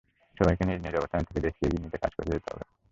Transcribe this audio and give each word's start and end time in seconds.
সবাইকে 0.37 0.63
নিজ 0.65 0.79
নিজ 0.81 0.93
অবস্থান 0.95 1.21
থেকে 1.27 1.39
দেশকে 1.39 1.63
এগিয়ে 1.65 1.83
নিতে 1.83 1.97
কাজ 1.97 2.11
করতে 2.15 2.31
হবে। 2.51 2.65